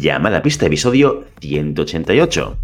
[0.00, 2.58] Llamada Pista, episodio 188.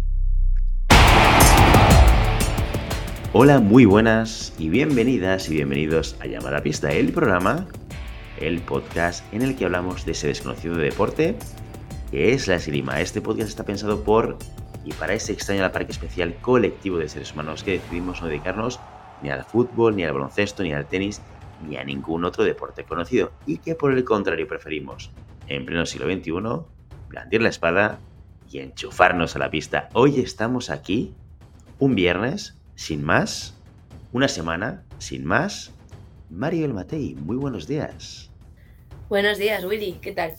[3.31, 7.67] Hola, muy buenas y bienvenidas y bienvenidos a Llamada Pista, el programa,
[8.39, 11.37] el podcast en el que hablamos de ese desconocido deporte
[12.11, 12.99] que es la esgrima.
[12.99, 14.37] Este podcast está pensado por
[14.83, 18.79] y para ese extraño parque especial colectivo de seres humanos que decidimos no dedicarnos
[19.21, 21.21] ni al fútbol, ni al baloncesto, ni al tenis,
[21.65, 25.11] ni a ningún otro deporte conocido y que por el contrario preferimos,
[25.47, 26.80] en pleno siglo XXI,
[27.11, 27.99] blandir la espada
[28.49, 29.89] y enchufarnos a la pista.
[29.93, 31.13] Hoy estamos aquí,
[31.77, 33.53] un viernes, sin más,
[34.13, 35.73] una semana, sin más.
[36.29, 38.31] Mario El Matei, muy buenos días.
[39.09, 40.35] Buenos días, Willy, ¿qué tal?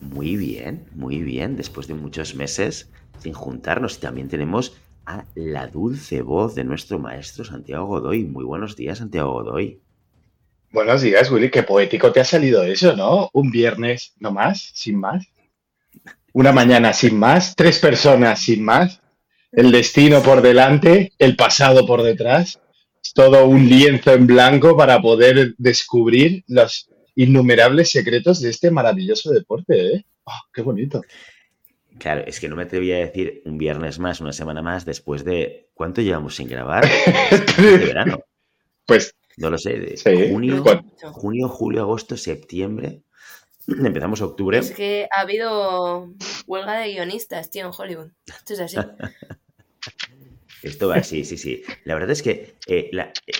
[0.00, 3.98] Muy bien, muy bien, después de muchos meses sin juntarnos.
[3.98, 8.24] También tenemos a la dulce voz de nuestro maestro Santiago Godoy.
[8.24, 9.80] Muy buenos días, Santiago Godoy.
[10.74, 11.50] Buenos días, Willy.
[11.50, 13.30] Qué poético te ha salido eso, ¿no?
[13.32, 15.24] Un viernes no más, sin más.
[16.32, 19.00] Una mañana sin más, tres personas sin más,
[19.52, 22.58] el destino por delante, el pasado por detrás.
[23.14, 29.94] Todo un lienzo en blanco para poder descubrir los innumerables secretos de este maravilloso deporte,
[29.94, 30.04] ¿eh?
[30.24, 31.02] Oh, ¡Qué bonito!
[32.00, 35.24] Claro, es que no me atrevía a decir un viernes más, una semana más, después
[35.24, 35.68] de.
[35.72, 36.84] ¿Cuánto llevamos sin grabar?
[37.58, 38.24] de verano.
[38.84, 39.14] Pues.
[39.36, 40.62] No lo sé, de junio,
[41.12, 43.02] junio, julio, agosto, septiembre.
[43.66, 44.58] Empezamos octubre.
[44.58, 46.12] Es que ha habido
[46.46, 48.10] huelga de guionistas, tío, en Hollywood.
[48.26, 48.76] Esto es así.
[50.62, 51.62] Esto va así, sí, sí.
[51.84, 52.90] La verdad es que eh,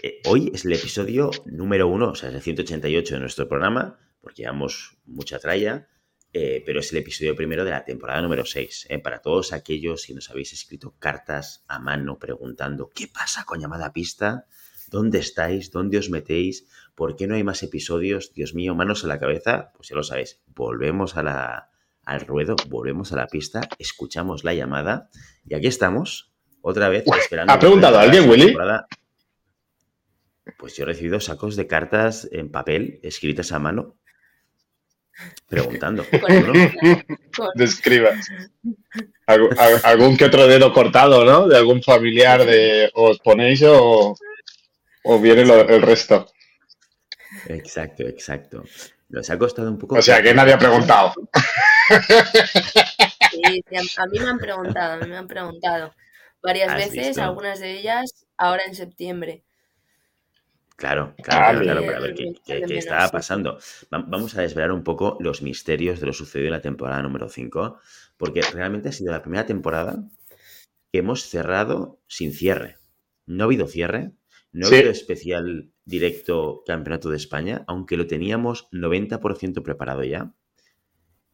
[0.02, 3.98] eh, hoy es el episodio número uno, o sea, es el 188 de nuestro programa,
[4.20, 5.88] porque llevamos mucha tralla.
[6.36, 8.88] Eh, pero es el episodio primero de la temporada número 6.
[8.90, 13.60] Eh, para todos aquellos que nos habéis escrito cartas a mano preguntando ¿qué pasa con
[13.60, 14.48] llamada pista?
[14.94, 15.72] ¿Dónde estáis?
[15.72, 16.68] ¿Dónde os metéis?
[16.94, 18.32] ¿Por qué no hay más episodios?
[18.32, 19.72] Dios mío, manos a la cabeza.
[19.74, 21.70] Pues ya lo sabéis, volvemos a la,
[22.04, 25.10] al ruedo, volvemos a la pista, escuchamos la llamada
[25.44, 27.52] y aquí estamos, otra vez esperando.
[27.52, 28.56] ¿Ha preguntado alguien, Willy?
[30.56, 33.96] Pues yo he recibido sacos de cartas en papel escritas a mano
[35.48, 36.04] preguntando.
[37.56, 38.28] Describas.
[39.82, 41.48] algún que otro dedo cortado, ¿no?
[41.48, 44.16] De algún familiar de os ponéis o,
[45.04, 46.26] o viene el resto.
[47.48, 48.64] Exacto, exacto.
[49.08, 49.96] Nos ha costado un poco.
[49.96, 51.14] O sea, que nadie ha preguntado.
[53.30, 53.64] Sí,
[53.96, 55.92] a mí me han preguntado, a mí me han preguntado
[56.42, 59.44] varias veces, algunas de ellas ahora en septiembre.
[60.76, 62.34] Claro, claro, claro, para ver qué,
[62.76, 63.58] estaba pasando.
[63.90, 67.78] Vamos a desvelar un poco los misterios de lo sucedido en la temporada número 5,
[68.16, 70.02] porque realmente ha sido la primera temporada
[70.92, 72.76] que hemos cerrado sin cierre.
[73.26, 74.12] No ha habido cierre,
[74.54, 80.32] no ha habido especial directo Campeonato de España, aunque lo teníamos 90% preparado ya.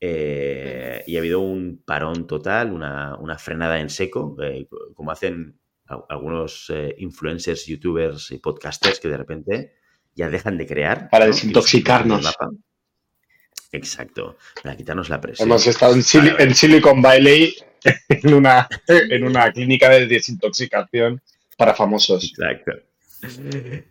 [0.00, 5.60] Eh, y ha habido un parón total, una, frenada en seco, eh, como hacen
[6.08, 9.74] algunos eh, influencers, youtubers y podcasters que de repente
[10.14, 11.10] ya dejan de crear.
[11.10, 12.26] Para desintoxicarnos.
[13.72, 15.46] Exacto, para quitarnos la presión.
[15.46, 17.54] Hemos estado en, Silicon Valley
[18.08, 21.20] en una, en una clínica de desintoxicación
[21.58, 22.24] para famosos.
[22.24, 22.89] Exacto.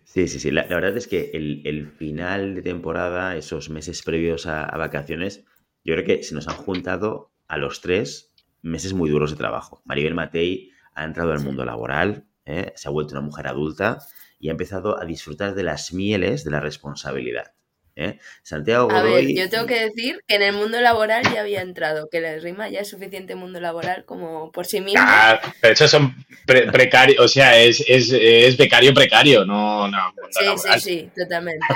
[0.03, 0.51] Sí, sí, sí.
[0.51, 5.45] La, verdad es que el, final de temporada, esos meses previos a, a, vacaciones,
[5.83, 9.81] yo creo que se nos han juntado a los tres meses muy duros de trabajo.
[9.85, 12.73] Maribel Matei ha entrado al mundo laboral, ¿eh?
[12.75, 13.99] se ha vuelto una mujer adulta
[14.39, 17.53] y ha empezado a disfrutar de las mieles de la responsabilidad.
[17.99, 18.19] ¿Eh?
[18.43, 22.07] Santiago A ver, yo tengo que decir que en el mundo laboral ya había entrado,
[22.09, 25.01] que la rima ya es suficiente mundo laboral como por sí mismo.
[25.03, 26.15] Ah, pero eso son
[26.45, 30.13] precarios, o sea, es, becario precario, no, no.
[30.31, 31.65] Sí, sí, sí, totalmente.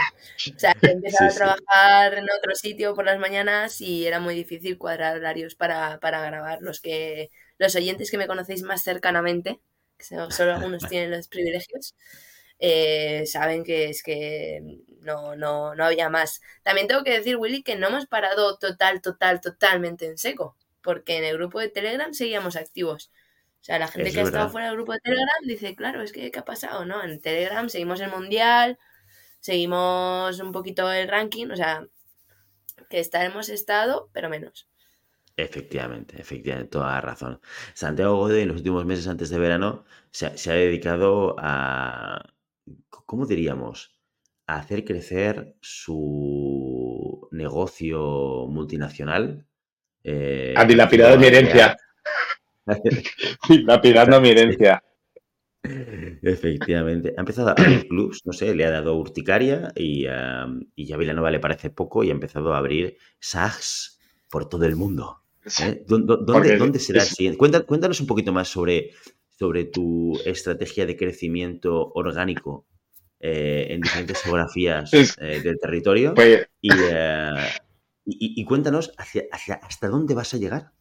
[0.55, 4.35] O sea, he empezado a trabajar en otro sitio por las mañanas y era muy
[4.35, 6.57] difícil cuadrar horarios para, para grabar.
[6.61, 9.61] Los que los oyentes que me conocéis más cercanamente,
[9.97, 11.95] que solo algunos tienen los privilegios,
[12.59, 14.61] eh, saben que es que
[15.03, 16.41] no, no, no había más.
[16.63, 21.17] También tengo que decir, Willy, que no hemos parado total, total, totalmente en seco, porque
[21.17, 23.11] en el grupo de Telegram seguíamos activos.
[23.61, 26.11] O sea, la gente que ha estado fuera del grupo de Telegram dice, claro, es
[26.11, 26.85] que ¿qué ha pasado?
[26.85, 27.01] ¿No?
[27.03, 28.77] En Telegram seguimos el Mundial,
[29.39, 31.87] seguimos un poquito el ranking, o sea,
[32.89, 34.67] que estaremos estado, pero menos.
[35.35, 37.41] Efectivamente, efectivamente, toda la razón.
[37.73, 42.33] Santiago Godoy en los últimos meses antes de verano se ha, dedicado a,
[42.89, 43.92] ¿cómo diríamos?
[44.53, 49.47] A hacer crecer su negocio multinacional.
[50.03, 51.75] Eh, a dilapidar mi herencia.
[53.49, 54.83] Dilapidando mi herencia.
[55.63, 57.15] Efectivamente.
[57.17, 60.97] Ha empezado a abrir clubs, no sé, le ha dado urticaria y, um, y ya
[60.97, 65.23] Villanova le parece poco y ha empezado a abrir SAGs por todo el mundo.
[65.63, 65.83] ¿eh?
[65.87, 67.39] ¿Dónde, será el siguiente?
[67.65, 68.91] Cuéntanos un poquito más sobre,
[69.31, 72.67] sobre tu estrategia de crecimiento orgánico
[73.25, 76.13] eh, en diferentes geografías eh, del territorio.
[76.13, 76.45] Pues
[78.05, 79.23] y, cuéntanos hacia,
[79.61, 80.71] hasta dónde vas a llegar.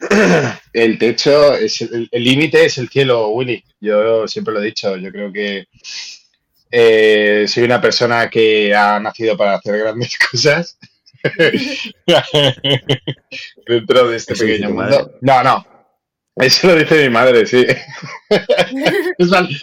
[0.72, 3.62] El techo, es el límite es el cielo, Willy.
[3.80, 4.96] Yo siempre lo he dicho.
[4.96, 5.66] Yo creo que
[7.46, 10.78] soy una persona que ha nacido para hacer grandes cosas
[13.66, 15.18] Dentro de este pequeño mundo.
[15.20, 15.66] No, no.
[16.34, 17.66] Eso lo dice mi madre, sí.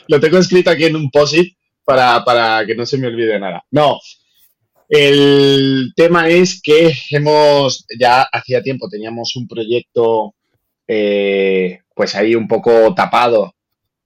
[0.08, 1.58] lo tengo escrito aquí en un posit
[1.90, 3.64] para, para que no se me olvide nada.
[3.72, 4.00] No.
[4.88, 10.36] El tema es que hemos, ya hacía tiempo teníamos un proyecto
[10.88, 13.56] eh, pues ahí un poco tapado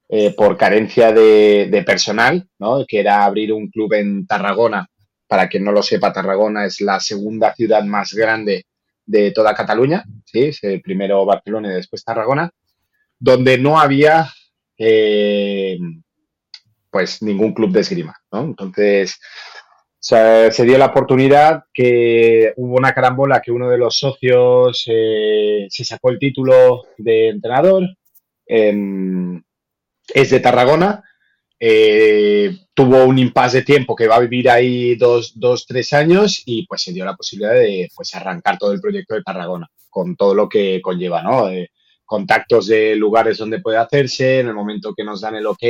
[0.08, 2.86] eh, por carencia de, personal, ¿no?
[2.88, 4.88] que era abrir un club en Tarragona
[5.26, 8.64] para quien no lo sepa, Tarragona es la segunda ciudad más grande
[9.04, 10.52] de toda Cataluña, ¿sí?
[10.82, 12.50] primero Barcelona y después Tarragona,
[13.18, 14.30] donde no había
[14.78, 15.78] eh,
[16.94, 18.16] pues ningún club de esgrima.
[18.30, 19.18] Entonces,
[19.98, 25.84] se dio la oportunidad que hubo una carambola que uno de los socios eh, se
[25.84, 27.82] sacó el título de entrenador,
[28.46, 31.02] es de Tarragona
[31.58, 36.42] eh, tuvo un impasse de tiempo que va a vivir ahí dos, dos, tres años
[36.46, 40.14] y pues se dio la posibilidad de pues arrancar todo el proyecto de Tarragona con
[40.14, 41.48] todo lo que conlleva, ¿no?
[42.04, 45.64] contactos de lugares donde puede hacerse, en el momento que nos dan el ok,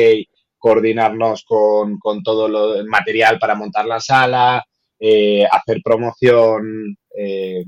[0.65, 2.47] coordinarnos con, todo
[2.77, 4.65] el material para montar la sala,
[4.99, 7.67] eh, hacer promoción eh,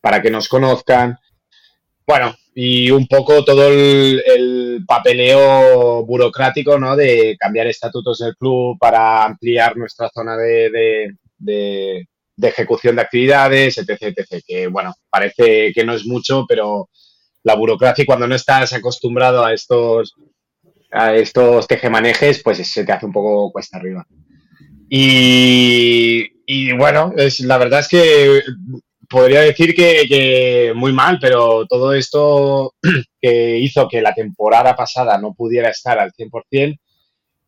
[0.00, 1.18] para que nos conozcan.
[2.06, 6.96] Bueno, y un poco todo el, papeleo burocrático, ¿no?
[6.96, 11.12] De cambiar estatutos del club para ampliar nuestra zona de,
[12.40, 14.42] ejecución de actividades, etc, etc.
[14.46, 16.88] Que, bueno, parece que no es mucho, pero
[17.42, 20.14] la burocracia, cuando no estás acostumbrado a estos,
[20.90, 24.06] a estos tejemanejes, pues se te hace un poco cuesta arriba.
[24.88, 28.42] Y, y bueno, es, la verdad es que
[29.08, 32.74] podría decir que, muy mal, pero todo esto
[33.20, 36.78] que hizo que la temporada pasada no pudiera estar al 100%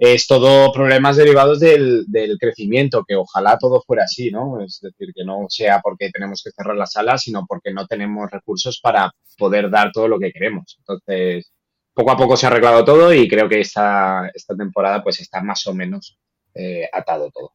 [0.01, 2.07] es todo problemas derivados del,
[2.39, 4.63] crecimiento, que ojalá todo fuera así, ¿no?
[4.63, 8.31] Es decir, que no sea porque tenemos que cerrar la sala, sino porque no tenemos
[8.31, 10.77] recursos para poder dar todo lo que queremos.
[10.79, 11.51] Entonces,
[11.99, 15.43] poco a poco se ha arreglado todo y creo que esta, esta temporada pues está
[15.43, 16.17] más o menos
[16.55, 17.55] eh, atado todo.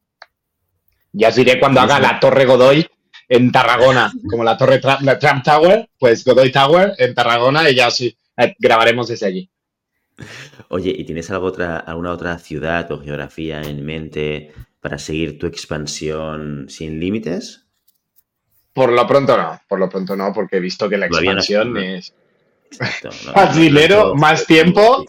[1.12, 2.86] Ya os diré cuando haga la Torre Godoy
[3.26, 7.90] en Tarragona, como la torre la Trump Tower, pues Godoy Tower en Tarragona y ya
[7.90, 9.50] sí, eh, grabaremos desde allí.
[10.68, 15.46] Oye, ¿y tienes algo otra, alguna otra ciudad o geografía en mente para seguir tu
[15.46, 17.64] expansión sin límites?
[18.74, 22.12] Por lo pronto no, por lo pronto no, porque he visto que la expansión es
[23.34, 25.04] más dinero, más tiempo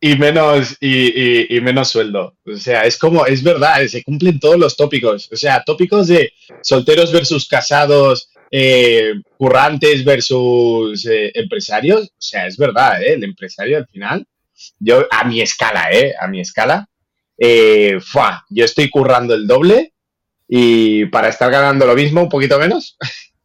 [0.00, 2.36] y menos, y, menos sueldo.
[2.46, 5.28] O sea, es como, es verdad, se cumplen todos los tópicos.
[5.32, 6.32] O sea, tópicos de
[6.62, 12.04] solteros versus casados, eh, currantes versus eh, empresarios.
[12.06, 13.14] O sea, es verdad, ¿eh?
[13.14, 14.26] El empresario al final,
[14.78, 16.14] yo a mi escala, ¿eh?
[16.20, 16.88] A mi escala,
[17.38, 19.92] yo estoy currando el doble
[20.48, 22.96] y para estar ganando lo mismo, un poquito menos.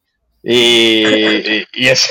[0.43, 2.10] y, y es,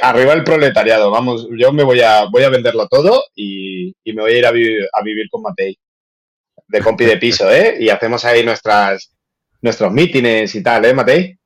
[0.00, 4.32] arriba el proletariado, vamos, yo me voy a, voy a venderlo todo y, me voy
[4.32, 5.78] a ir a, vivir con Matei,
[6.68, 7.76] de compi de piso, ¿eh?
[7.78, 9.12] Y hacemos ahí nuestras,
[9.60, 11.38] nuestros mítines y tal, ¿eh, Matei?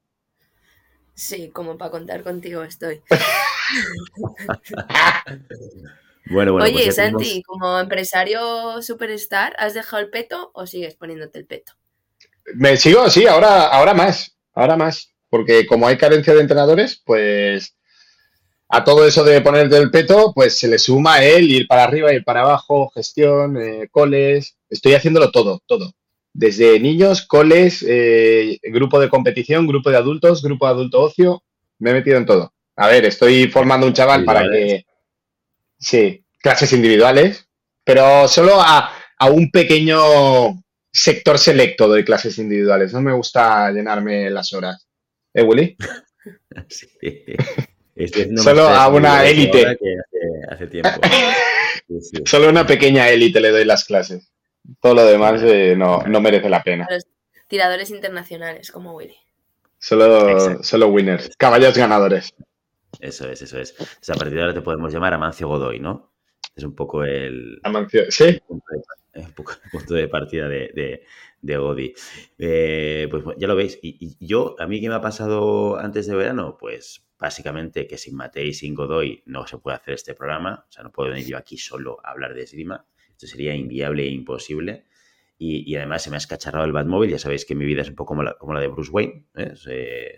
[1.15, 3.03] Sí, como para contar contigo estoy.
[6.31, 6.65] bueno, bueno.
[6.65, 11.73] Oye, pues Santi, como empresario superstar, ¿has dejado el peto o sigues poniéndote el peto?
[12.55, 15.14] Me sigo, sí, ahora, ahora más, ahora más.
[15.35, 17.75] Porque como hay carencia de entrenadores, pues
[18.69, 22.13] a todo eso de ponerte el peto, pues se le suma él ir para arriba,
[22.13, 24.57] ir para abajo, gestión, eh, coles.
[24.71, 25.91] Estoy haciéndolo todo, todo.
[26.33, 31.43] Desde niños, coles, eh, grupo de competición, grupo de adultos, grupo de adulto ocio.
[31.81, 32.55] Me he metido en todo.
[32.77, 34.85] A ver, estoy formando un chaval para que.
[35.81, 37.49] Sí, clases individuales,
[37.83, 38.89] pero solo a,
[39.19, 40.63] a un pequeño
[40.93, 42.93] sector selecto de clases individuales.
[42.93, 44.84] No me gusta llenarme las horas.
[45.35, 45.77] ¿Eh, Willy?
[46.69, 46.89] sí.
[48.37, 49.77] Solo a una élite.
[52.25, 54.33] Solo una pequeña élite le doy las clases.
[54.81, 56.89] Todo lo demás eh, no, merece la pena.
[57.49, 59.17] tiradores internacionales como Willy.
[59.79, 62.33] Solo, solo winners, caballos ganadores.
[63.01, 63.75] Eso es, eso es.
[63.79, 66.15] O sea, a partir de ahora te podemos llamar Amancio Godoy, ¿no?
[66.57, 67.61] Es un poco el.
[67.65, 68.41] Amancio, sí.
[68.49, 68.63] un
[69.35, 71.05] poco el punto de partida de, de,
[71.45, 71.95] Godi.
[72.39, 73.79] Eh, pues ya lo veis.
[73.83, 76.57] Y, yo, ¿a mí qué me ha pasado antes de verano?
[76.59, 80.67] Pues básicamente que sin Matei y sin Godoy no se puede hacer este programa.
[80.69, 82.87] O sea, no puedo venir yo aquí solo a hablar de esgrima.
[83.11, 84.87] Esto sería inviable e imposible.
[85.37, 87.11] Y, además se me ha escacharrado el Batmóvil.
[87.11, 89.27] Ya sabéis que mi vida es un poco como la, como la de Bruce Wayne.
[89.35, 89.55] ¿eh?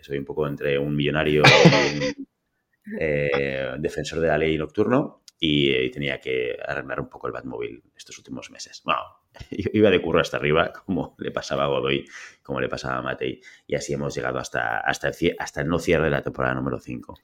[0.01, 2.27] Soy un poco entre un millonario y un
[2.99, 5.23] eh, defensor de la ley nocturno.
[5.39, 8.81] Y, tenía que arreglar un poco el Batmóvil estos últimos meses.
[8.83, 9.01] Bueno,
[9.51, 12.05] iba de curro hasta arriba, como le pasaba a Godoy,
[12.43, 13.41] como le pasaba a Matei.
[13.65, 16.79] Y así hemos llegado hasta, hasta, el, hasta el no cierre de la temporada número
[16.79, 17.19] 5.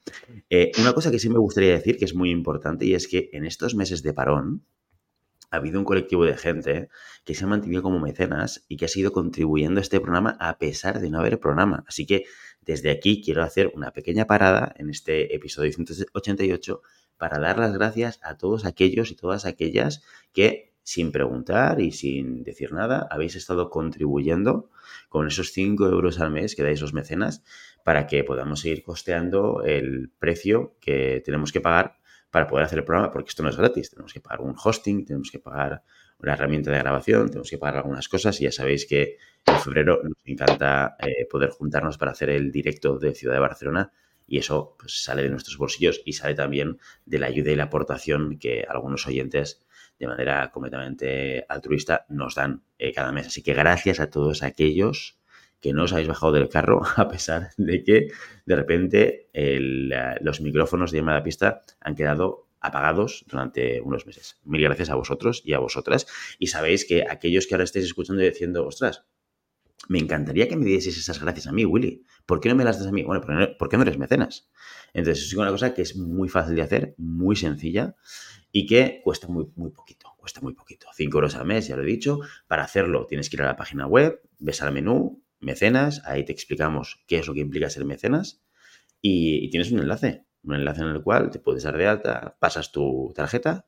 [0.50, 3.30] Eh, una cosa que sí me gustaría decir, que es muy importante, y es que
[3.32, 4.64] en estos meses de parón,
[5.54, 6.88] ha habido un colectivo de gente
[7.24, 10.58] que se ha mantenido como mecenas y que ha seguido contribuyendo a este programa a
[10.58, 11.84] pesar de no haber programa.
[11.86, 12.24] Así que
[12.60, 16.82] desde aquí quiero hacer una pequeña parada en este episodio 188
[17.16, 20.02] para dar las gracias a todos aquellos y todas aquellas
[20.32, 24.70] que sin preguntar y sin decir nada habéis estado contribuyendo
[25.08, 27.42] con esos 5 euros al mes que dais los mecenas
[27.84, 31.96] para que podamos seguir costeando el precio que tenemos que pagar
[32.30, 33.90] para poder hacer el programa, porque esto no es gratis.
[33.90, 35.84] Tenemos que pagar un hosting, tenemos que pagar
[36.18, 40.00] una herramienta de grabación, tenemos que pagar algunas cosas y ya sabéis que en febrero
[40.02, 43.92] nos encanta eh, poder juntarnos para hacer el directo de Ciudad de Barcelona
[44.26, 47.64] y eso pues, sale de nuestros bolsillos y sale también de la ayuda y la
[47.64, 49.63] aportación que algunos oyentes
[49.98, 53.28] de manera completamente altruista nos dan eh, cada mes.
[53.28, 55.18] Así que gracias a todos aquellos
[55.60, 58.08] que no os habéis bajado del carro a pesar de que
[58.44, 59.30] de repente
[60.20, 64.38] los micrófonos de llamada pista han quedado apagados durante unos meses.
[64.44, 66.06] Mil gracias a vosotros y a vosotras.
[66.38, 69.04] Y sabéis que aquellos que ahora estéis escuchando y diciendo, ostras,
[69.88, 72.04] me encantaría que me dieseis esas gracias a mí, Willy.
[72.24, 73.02] ¿Por qué no me las das a mí?
[73.02, 73.22] Bueno,
[73.58, 74.48] porque no eres mecenas.
[74.94, 77.94] Entonces, es una cosa que es muy fácil de hacer, muy sencilla
[78.56, 80.14] y que cuesta muy, muy poquito.
[80.16, 80.86] Cuesta muy poquito.
[80.94, 82.20] 5 euros al mes, ya lo he dicho.
[82.46, 86.30] Para hacerlo tienes que ir a la página web, ves al menú, mecenas, ahí te
[86.30, 88.44] explicamos qué es lo que implica ser mecenas
[89.00, 92.70] y, tienes un enlace, un enlace en el cual te puedes dar de alta, pasas
[92.70, 93.66] tu tarjeta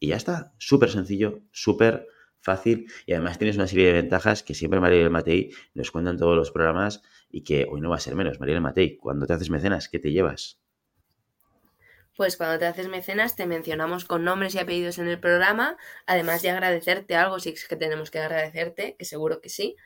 [0.00, 2.08] y ya está, súper sencillo, súper
[2.40, 6.18] fácil y además tienes una serie de ventajas que siempre María y Matei nos cuentan
[6.18, 8.40] todos los programas y que hoy no va a ser menos.
[8.40, 10.63] María y Matei, cuando te haces mecenas, ¿qué te llevas?
[12.16, 16.42] Pues cuando te haces mecenas te mencionamos con nombres y apellidos en el programa, además
[16.42, 19.76] de agradecerte algo, si es que tenemos que agradecerte, que seguro que sí.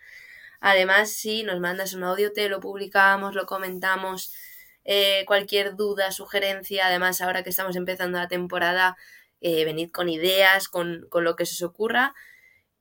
[0.60, 4.34] Además, si nos mandas un audio, te lo publicamos, lo comentamos.
[4.84, 8.96] Eh, cualquier duda, sugerencia, además ahora que estamos empezando la temporada,
[9.40, 12.14] eh, venid con ideas, con, lo que se os ocurra.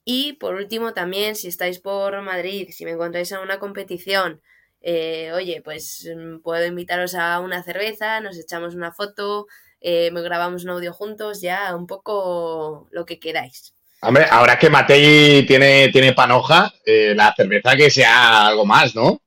[0.06, 4.42] Y por último, también, si estáis por Madrid, si me encontráis en una competición,
[4.90, 9.48] eh, oye, pues mm, puedo invitaros a una cerveza, nos echamos una foto,
[9.82, 13.74] me grabamos un audio juntos, ya un poco lo que queráis.
[14.02, 19.08] Hombre, ahora que Matei tiene, tiene panoja, eh, la cerveza que sea algo más, ¿no?
[19.08, 19.22] O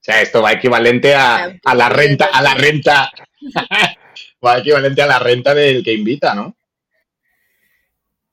[0.00, 3.10] sea, esto va equivalente a, la renta, a la renta,
[4.44, 6.56] va equivalente a la renta del que invita, ¿no?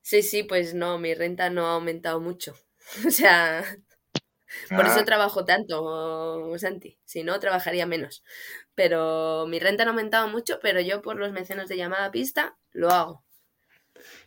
[0.02, 2.56] Sí, sí, pues no, mi renta no ha aumentado mucho.
[3.08, 3.63] O sea,
[4.69, 5.05] por eso ah.
[5.05, 6.98] trabajo tanto, Santi.
[7.05, 8.24] Si no, trabajaría menos.
[8.75, 12.55] Pero mi renta no ha aumentado mucho, pero yo por los mecenos de llamada pista
[12.72, 13.24] lo hago.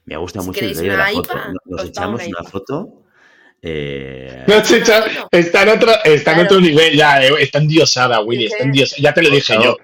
[0.04, 1.34] Me gusta mucho el de la foto.
[1.64, 3.02] Nos echamos una foto.
[3.62, 4.44] Eh...
[4.46, 4.54] No,
[5.32, 9.14] está en otro, está en otro nivel ya, eh, está endiosada, Willy, está endiosada, ya
[9.14, 9.76] te lo dije yo.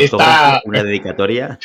[0.00, 1.58] Está, una dedicatoria.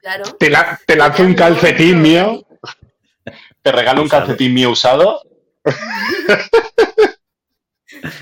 [0.00, 0.24] Claro.
[0.38, 0.50] Te,
[0.86, 2.46] te lanzo un calcetín mío.
[3.60, 5.22] Te regalo un calcetín mío usado.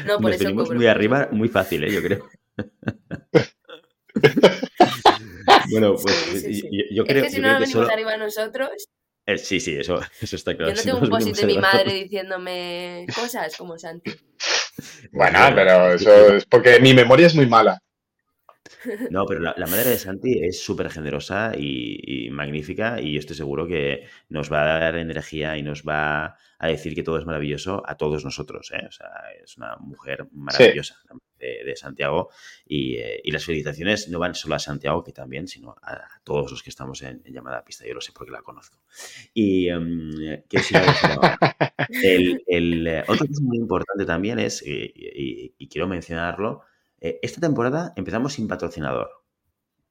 [0.07, 1.93] No, por Nos eso muy arriba, muy fácil, ¿eh?
[1.93, 2.29] yo creo.
[5.71, 6.43] Bueno, pues
[6.91, 8.89] Yo, creo, es que si no nos venimos arriba nosotros.
[9.27, 10.73] Eh, sí, sí, eso, eso está claro.
[10.73, 14.11] Yo no tengo un post de mi madre diciéndome cosas como Santi.
[15.13, 17.79] Bueno, pero eso es porque mi memoria es muy mala.
[19.11, 23.67] No, pero la, madre de Santi es súper generosa y, magnífica y yo estoy seguro
[23.67, 27.83] que nos va a dar energía y nos va a decir que todo es maravilloso
[27.85, 28.71] a todos nosotros.
[28.73, 28.87] ¿eh?
[28.87, 29.09] O sea,
[29.43, 30.97] es una mujer maravillosa
[31.39, 32.29] de, Santiago
[32.69, 36.63] eh, y, las felicitaciones no van solo a Santiago, que también, sino a, todos los
[36.63, 37.87] que estamos en, llamada pista.
[37.87, 38.79] Yo lo sé porque la conozco.
[39.35, 40.11] Y um,
[40.49, 40.61] ¿qué
[42.03, 46.63] el, el, eh, otra cosa muy importante también es, y quiero mencionarlo,
[47.01, 49.11] eh, esta temporada empezamos sin patrocinador,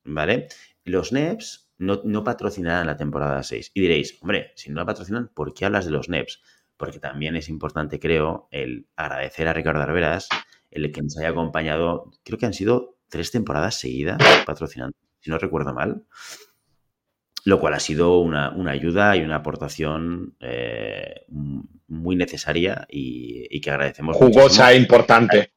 [0.04, 0.48] ¿vale?
[0.84, 3.72] Los NEPs no, patrocinarán la temporada 6.
[3.74, 6.42] Y diréis, hombre, si no la patrocinan, ¿por qué hablas de los NEPs?
[6.80, 10.30] Porque también es importante, creo, el agradecer a Ricardo Arberas
[10.72, 15.38] el que nos haya acompañado, creo que han sido tres temporadas seguidas patrocinando, si no
[15.38, 16.06] recuerdo mal.
[17.46, 24.16] lo cual ha sido una, ayuda y una aportación eh, muy necesaria y, que agradecemos.
[24.16, 25.52] Jugosa e importante.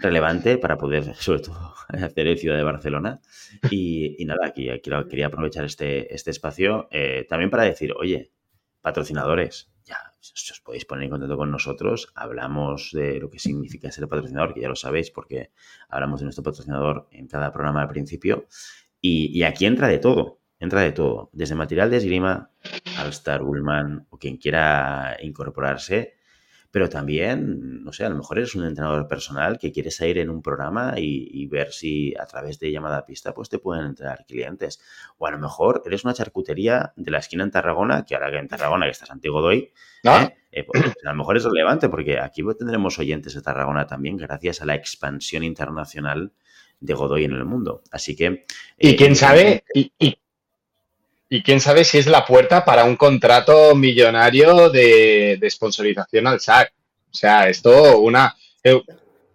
[0.00, 3.20] Relevante para poder, sobre todo, hacer el Ciudad de Barcelona.
[3.70, 8.32] Y, nada, aquí, quería aprovechar este, este espacio eh, también para decir, oye,
[8.80, 12.12] patrocinadores, ya os podéis poner en contacto con nosotros.
[12.14, 15.50] Hablamos de lo que significa ser patrocinador, que ya lo sabéis, porque
[15.88, 18.46] hablamos de nuestro patrocinador en cada programa al principio.
[19.00, 22.50] y aquí entra de todo entra de todo, desde material de esgrima,
[23.10, 26.17] Star Bullman o quien quiera incorporarse,
[26.70, 30.28] pero también, no sé, a lo mejor eres un entrenador personal que quieres ir en
[30.28, 34.26] un programa y, ver si a través de llamada a pista pues te pueden entrar
[34.26, 34.80] clientes.
[35.16, 38.36] O a lo mejor eres una charcutería de la esquina en Tarragona, que ahora que
[38.36, 39.72] en Tarragona, que estás antiguo doy,
[40.04, 40.36] ¿eh?
[40.50, 44.62] Eh, pues, a lo mejor es relevante porque aquí tendremos oyentes de Tarragona también gracias
[44.62, 46.32] a la expansión internacional
[46.80, 47.82] de Godoy en el mundo.
[47.90, 48.46] Así que...
[48.78, 50.18] Y quién eh, sabe, y, y
[51.42, 56.72] quién sabe si es la puerta para un contrato millonario de, de sponsorización al SAC.
[57.10, 58.34] O sea, esto, una.
[58.64, 58.80] Eh,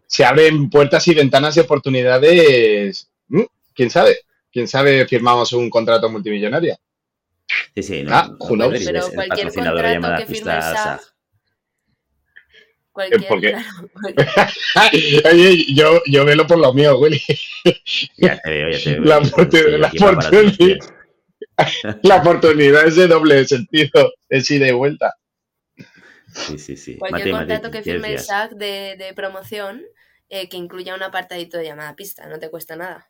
[0.08, 3.10] se abren puertas y ventanas de oportunidades.
[3.74, 4.20] ¿Quién sabe?
[4.52, 6.78] ¿Quién sabe firmamos un contrato multimillonario?
[7.76, 11.02] Sí, sí, no, ah, no Pero cualquier contrato que firme el SAC.
[12.92, 13.56] Cualquier, ¿Por qué?
[15.32, 17.22] Oye, yo, yo velo por lo mío, Willy.
[18.18, 19.78] Ya te veo, ya te veo.
[19.80, 19.92] La, la,
[22.04, 25.16] la oportunidad es de doble sentido, es ida y vuelta.
[26.34, 26.98] Sí, sí, sí.
[26.98, 29.84] Cualquier contrato que firme el SAC de, promoción
[30.30, 33.10] eh, que incluya un apartadito de llamada pista, no te cuesta nada.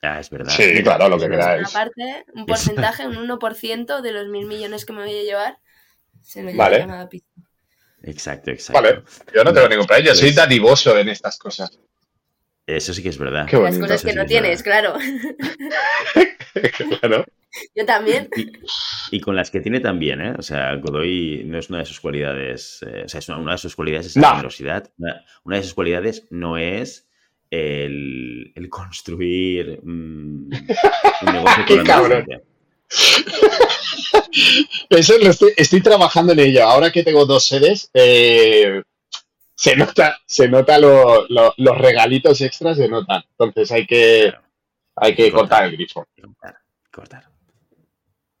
[0.00, 0.52] Ah, es verdad.
[0.54, 1.60] Sí, claro, lo que queráis.
[1.60, 5.58] Una parte, un porcentaje, un 1% de los mil millones que me voy a llevar,
[6.22, 6.78] se me vale.
[6.78, 7.28] llamada pista.
[8.02, 8.80] Exacto, exacto.
[8.80, 9.02] Vale,
[9.34, 11.78] yo no tengo ningún problema, yo soy dadivoso en estas cosas.
[12.66, 13.48] Eso sí que es verdad.
[13.50, 14.94] Las cosas que no tienes, claro.
[17.00, 17.24] claro.
[17.74, 18.28] Yo también.
[19.10, 20.34] Y, con las que tiene también, ¿eh?
[20.38, 22.84] O sea, Godoy no es una de sus cualidades.
[22.86, 24.90] Eh, o sea, es una, de sus cualidades es la generosidad.
[25.44, 27.08] Una, de sus cualidades no es
[27.50, 30.50] el, construir mm, un
[31.32, 32.26] negocio Qué cabrón.
[34.90, 36.64] Eso lo estoy, trabajando en ello.
[36.64, 38.82] Ahora que tengo dos sedes, eh,
[39.54, 43.22] se nota, se nota los regalitos extras, se notan.
[43.30, 44.32] Entonces hay que,
[44.96, 46.06] hay que cortar, el grifo.
[46.20, 46.58] Cortar,
[46.90, 47.37] cortar.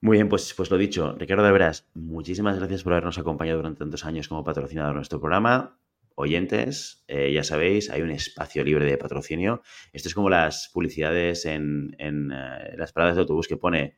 [0.00, 3.80] Muy bien, pues, pues lo dicho, Ricardo de Veras, muchísimas gracias por habernos acompañado durante
[3.80, 5.76] tantos años como patrocinador de nuestro programa.
[6.14, 9.62] Oyentes, eh, ya sabéis, hay un espacio libre de patrocinio.
[9.92, 13.96] Esto es como las publicidades en, eh, las paradas de autobús que pone,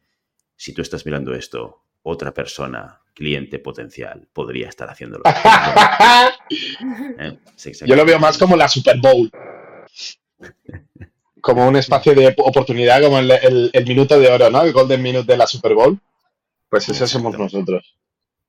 [0.56, 5.24] si tú estás mirando esto, otra persona, cliente potencial, podría estar haciéndolo.
[7.18, 7.38] ¿Eh?
[7.86, 9.30] Yo lo veo más como la Super Bowl.
[11.40, 14.62] como un espacio de oportunidad, como el, minuto de oro, ¿no?
[14.62, 15.98] El Golden Minute de la Super Bowl.
[16.68, 17.96] Pues eso somos nosotros.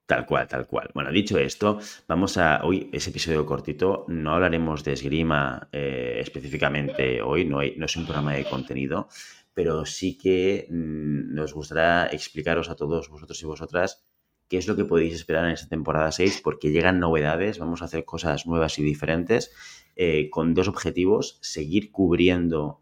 [0.05, 0.89] Tal cual, tal cual.
[0.93, 2.61] Bueno, dicho esto, vamos a.
[2.63, 8.05] Hoy, ese episodio cortito, no hablaremos de esgrima eh, específicamente hoy, no, no es un
[8.05, 9.07] programa de contenido,
[9.53, 14.03] pero sí que mm, nos gustará explicaros a todos vosotros y vosotras
[14.51, 17.85] qué es lo que podéis esperar en esta temporada 6, porque llegan novedades, vamos a
[17.85, 19.53] hacer cosas nuevas y diferentes,
[19.95, 22.80] eh, con dos objetivos, seguir cubriendo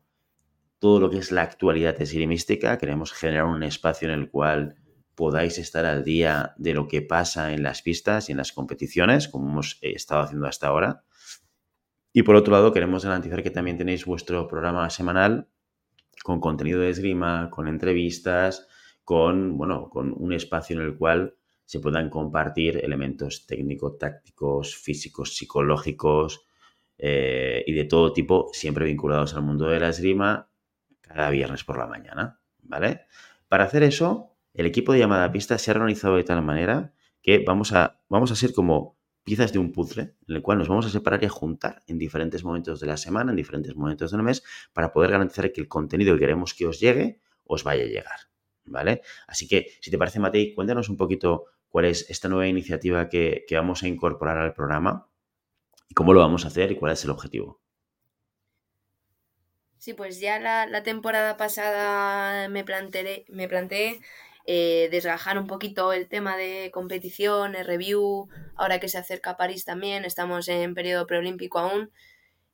[0.80, 4.76] todo lo que es la actualidad esgrimística, queremos generar un espacio en el cual
[5.14, 9.28] podáis estar al día de lo que pasa en las pistas y en las competiciones,
[9.28, 11.04] como hemos eh, estado haciendo hasta ahora.
[12.14, 15.50] Y por otro lado, queremos garantizar que también tenéis vuestro programa semanal
[16.24, 18.68] con contenido de esgrima, con entrevistas,
[19.04, 26.46] con, bueno, con un espacio en el cual se puedan compartir elementos técnico-tácticos, físicos, psicológicos
[26.98, 30.49] eh, y de todo tipo, siempre vinculados al mundo de la esgrima
[31.14, 33.02] cada viernes por la mañana, ¿vale?
[33.48, 36.94] Para hacer eso, el equipo de llamada a pista se ha organizado de tal manera
[37.22, 40.68] que vamos a, vamos a ser como piezas de un puzzle en el cual nos
[40.68, 44.12] vamos a separar y a juntar en diferentes momentos de la semana, en diferentes momentos
[44.12, 44.44] del mes,
[44.74, 48.20] para poder garantizar que el contenido que queremos que os llegue os vaya a llegar,
[48.66, 49.02] ¿vale?
[49.28, 53.46] Así que, si te parece, Matei, cuéntanos un poquito cuál es esta nueva iniciativa que,
[53.48, 55.10] que vamos a incorporar al programa
[55.88, 57.62] y cómo lo vamos a hacer y cuál es el objetivo.
[59.80, 64.02] Sí, pues ya la, temporada pasada me planteé, me planteé
[64.46, 69.64] eh, desgajar un poquito el tema de competición, el review, ahora que se acerca París
[69.64, 71.92] también, estamos en periodo preolímpico aún,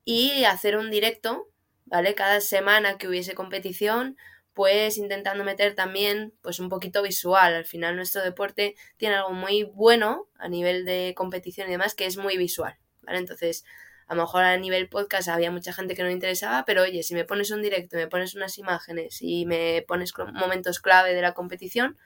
[0.05, 1.47] y hacer un directo,
[1.85, 2.15] ¿vale?
[2.15, 4.17] Cada semana que hubiese competición,
[4.53, 7.55] pues intentando meter también pues un poquito visual.
[7.55, 12.05] Al final nuestro deporte tiene algo muy bueno a nivel de competición y demás, que
[12.05, 13.17] es muy visual, ¿vale?
[13.19, 13.65] Entonces
[14.07, 17.01] a lo mejor a nivel podcast había mucha gente que no le interesaba, pero oye,
[17.03, 21.21] si me pones un directo, me pones unas imágenes y me pones momentos clave de
[21.21, 21.97] la competición,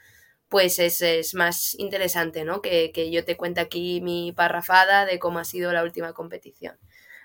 [0.48, 2.62] pues es, más interesante, ¿no?
[2.62, 6.78] Que, que, yo te cuente aquí mi parrafada de cómo ha sido la última competición.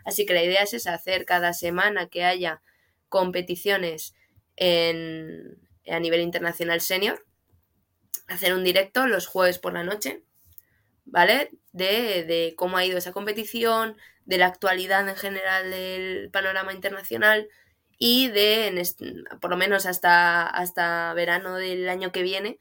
[0.05, 2.61] Así que la idea es hacer cada semana que haya
[3.09, 4.15] competiciones
[4.57, 5.59] en,
[5.89, 7.25] a nivel internacional senior,
[8.27, 10.23] hacer un directo los jueves por la noche,
[11.05, 11.51] ¿vale?
[11.73, 17.49] De, de cómo ha ido esa competición, de la actualidad en general del panorama internacional
[17.99, 18.83] y de,
[19.41, 22.59] por lo menos hasta, hasta verano del año que viene,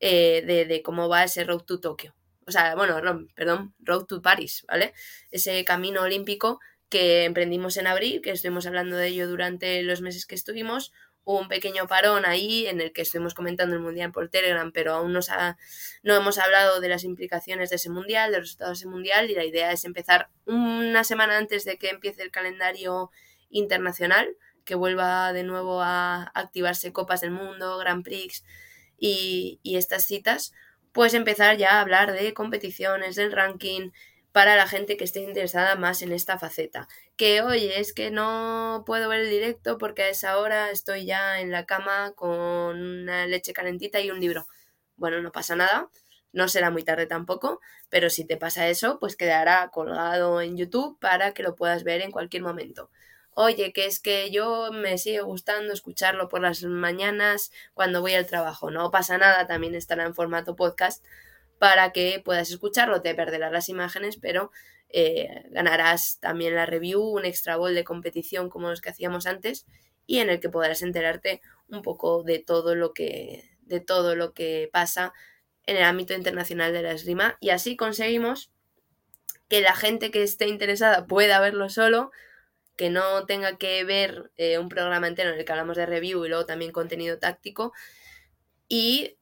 [0.00, 2.14] eh, de, cómo va ese Road to Tokio.
[2.46, 3.00] O sea, bueno,
[3.34, 4.92] perdón, Road to Paris, ¿vale?
[5.30, 10.26] Ese camino olímpico que emprendimos en abril, que estuvimos hablando de ello durante los meses
[10.26, 10.92] que estuvimos,
[11.24, 15.12] un pequeño parón ahí en el que estuvimos comentando el Mundial por Telegram, pero aún
[15.12, 15.20] no,
[16.02, 19.30] no hemos hablado de las implicaciones de ese Mundial, de los resultados de ese Mundial,
[19.30, 23.10] y la idea es empezar una semana antes de que empiece el calendario
[23.48, 28.44] internacional, que vuelva de nuevo a activarse Copas del Mundo, Grand Prix
[28.98, 30.52] y, y estas citas,
[30.92, 33.90] pues empezar ya a hablar de competiciones, del ranking,
[34.34, 36.88] para la gente que esté interesada más en esta faceta.
[37.16, 41.40] Que oye, es que no puedo ver el directo porque a esa hora estoy ya
[41.40, 44.48] en la cama con una leche calentita y un libro.
[44.96, 45.88] Bueno, no pasa nada,
[46.32, 50.98] no será muy tarde tampoco, pero si te pasa eso, pues quedará colgado en YouTube
[50.98, 52.90] para que lo puedas ver en cualquier momento.
[53.36, 58.26] Oye, que es que yo me sigue gustando escucharlo por las mañanas cuando voy al
[58.26, 58.72] trabajo.
[58.72, 61.04] No pasa nada, también estará en formato podcast
[61.58, 63.02] para que puedas escucharlo.
[63.02, 64.50] Te perderás las imágenes, pero
[64.88, 69.66] eh, ganarás también la review, un extra bol de competición como los que hacíamos antes
[70.06, 74.34] y en el que podrás enterarte un poco de todo lo que, de todo lo
[74.34, 75.12] que pasa
[75.66, 78.52] en el ámbito internacional de la esgrima y así conseguimos
[79.48, 82.10] que la gente que esté interesada pueda verlo solo,
[82.76, 86.24] que no tenga que ver eh, un programa entero en el que hablamos de review
[86.24, 87.72] y luego también contenido táctico
[88.68, 89.16] y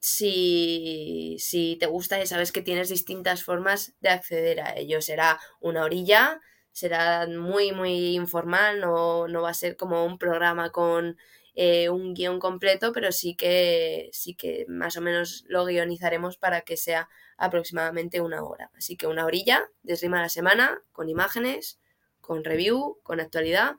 [0.00, 5.00] si, si te gusta ya sabes que tienes distintas formas de acceder a ello.
[5.02, 6.40] Será una orilla,
[6.72, 11.16] será muy, muy informal, no, no va a ser como un programa con
[11.54, 16.62] eh, un guion completo, pero sí que, sí que más o menos lo guionizaremos para
[16.62, 18.70] que sea aproximadamente una hora.
[18.74, 21.78] Así que una orilla de a la semana, con imágenes,
[22.20, 23.76] con review, con actualidad,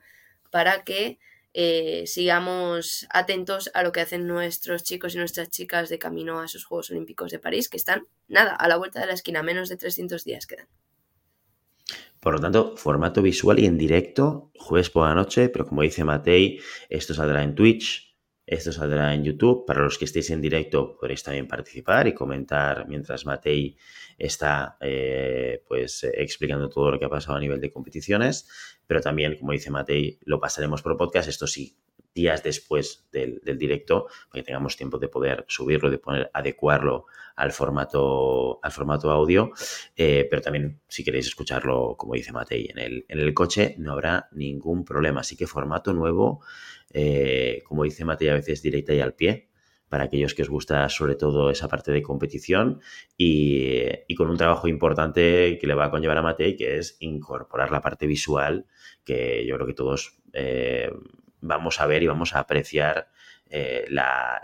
[0.50, 1.18] para que
[1.54, 6.46] eh, sigamos atentos a lo que hacen nuestros chicos y nuestras chicas de camino a
[6.46, 9.68] esos Juegos Olímpicos de París, que están, nada, a la vuelta de la esquina, menos
[9.68, 10.68] de 300 días quedan.
[12.20, 16.04] Por lo tanto, formato visual y en directo, jueves por la noche, pero como dice
[16.04, 18.11] Matei, esto saldrá en Twitch,
[18.52, 19.64] esto saldrá en YouTube.
[19.66, 23.76] Para los que estéis en directo podréis también participar y comentar mientras Matei
[24.18, 28.48] está eh, pues eh, explicando todo lo que ha pasado a nivel de competiciones.
[28.86, 31.28] Pero también, como dice Matei, lo pasaremos por podcast.
[31.28, 31.76] Esto sí,
[32.14, 37.52] días después del, directo, para que tengamos tiempo de poder subirlo, de poder adecuarlo al
[37.52, 39.52] formato, al formato audio.
[39.96, 43.92] Eh, pero también, si queréis escucharlo, como dice Matei, en el, en el coche, no
[43.92, 45.20] habrá ningún problema.
[45.20, 46.42] Así que formato nuevo,
[46.90, 49.48] eh, como dice Matei, a veces directa y al pie
[49.88, 52.80] para aquellos que os gusta sobre todo esa parte de competición
[53.18, 56.96] y, y, con un trabajo importante que le va a conllevar a Matei, que es
[57.00, 58.64] incorporar la parte visual,
[59.04, 60.90] que yo creo que todos eh,
[61.42, 63.08] vamos a ver y vamos a apreciar
[63.50, 63.84] eh,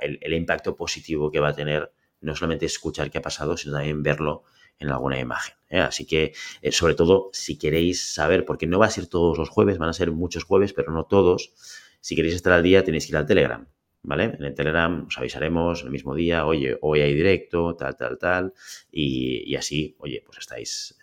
[0.01, 4.03] el, impacto positivo que va a tener no solamente escuchar qué ha pasado, sino también
[4.03, 4.43] verlo
[4.79, 5.55] en alguna imagen.
[5.71, 5.81] ¿eh?
[5.81, 9.49] Así que, eh, sobre todo, si queréis saber, porque no va a ser todos los
[9.49, 11.55] jueves, van a ser muchos jueves, pero no todos,
[12.01, 13.67] si queréis estar al día tenéis que ir al Telegram.
[14.03, 14.25] ¿Vale?
[14.25, 18.55] En el Telegram os avisaremos el mismo día, oye, hoy hay directo, tal, tal, tal,
[18.91, 20.97] y, así, oye, pues estáis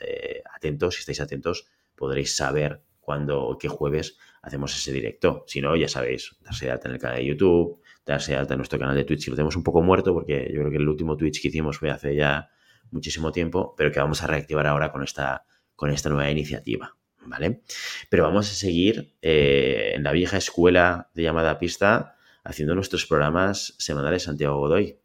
[0.54, 5.44] atentos, si estáis atentos, podréis saber cuándo, qué jueves hacemos ese directo.
[5.48, 8.54] Si no, ya sabéis, darse de alta en el canal de YouTube, darse de alta
[8.56, 10.78] en nuestro canal de Twitch, si lo tenemos un poco muerto, porque yo creo que
[10.78, 12.50] el último Twitch que hicimos fue hace ya
[12.92, 16.96] muchísimo tiempo, pero que vamos a reactivar ahora con esta, con esta nueva iniciativa.
[17.28, 17.62] ¿Vale?
[18.10, 23.74] Pero vamos a seguir eh, en la vieja escuela de llamada pista haciendo nuestros programas
[23.80, 25.00] semanales Santiago Godoy.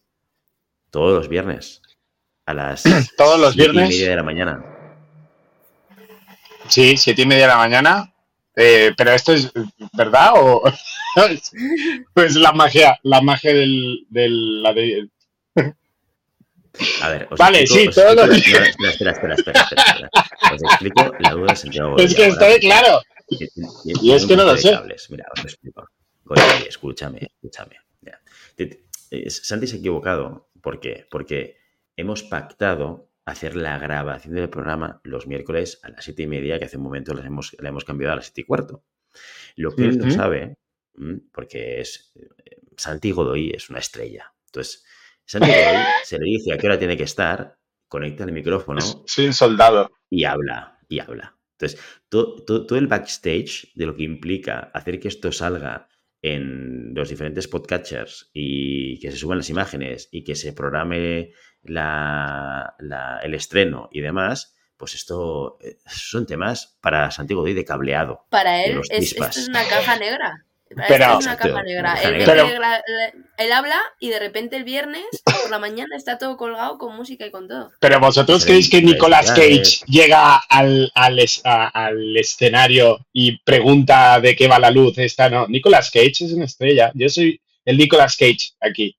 [0.91, 1.81] Todos los viernes.
[2.45, 2.83] A las
[3.17, 3.87] todos los viernes.
[3.87, 4.80] y media de la mañana.
[6.71, 8.15] Sí, siete y media de la mañana.
[8.57, 9.51] Eh, pero esto es
[9.93, 10.63] verdad o
[12.15, 15.09] pues la magia, la magia del, del la de...
[17.03, 18.37] A ver, os vale, explico, sí, todo lo que...
[18.37, 20.11] espera, espera, espera, espera, espera,
[20.53, 23.01] Os explico la duda de Santiago Es que estoy claro.
[23.29, 24.79] Y, y es que no lo sé.
[25.11, 25.89] Mira, os explico.
[26.69, 27.77] Escúchame, escúchame.
[29.29, 30.49] Santi se ha equivocado.
[30.61, 31.07] ¿Por qué?
[31.11, 31.59] Porque
[31.97, 36.65] hemos pactado hacer la grabación del programa los miércoles a las siete y media, que
[36.65, 38.85] hace un momento la hemos, hemos cambiado a las siete y cuarto.
[39.57, 40.57] Lo que él no sabe,
[41.33, 42.29] porque es eh,
[42.77, 44.33] Santi Godoy es una estrella.
[44.47, 44.85] Entonces,
[45.25, 48.81] Santi Godoy se le dice a qué hora tiene que estar, conecta el micrófono.
[49.19, 49.91] Un soldado.
[50.09, 51.37] Y habla, y habla.
[51.59, 55.89] Entonces, todo, todo, el backstage de lo que implica hacer que esto salga
[56.23, 61.33] en los diferentes podcatchers y que se suban las imágenes y que se programe
[61.65, 68.25] el estreno y demás, pues esto eh, son temas para Santiago Doy de cableado.
[68.31, 70.45] Para él es, esto es una caja negra.
[70.89, 71.99] Pero, es una caja negra.
[72.01, 77.27] Él, habla y de repente el viernes por la mañana está todo colgado con música
[77.27, 77.73] y con todo.
[77.81, 84.47] Pero vosotros creéis que Nicolas Cage llega al, al, al, escenario y pregunta de qué
[84.47, 84.97] va la luz.
[84.99, 85.49] Esta no.
[85.49, 86.93] Nicolas Cage es una estrella.
[86.95, 88.97] Yo soy el Nicolas Cage aquí.